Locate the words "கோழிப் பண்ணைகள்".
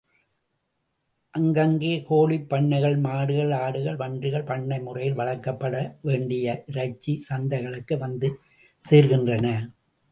2.09-2.97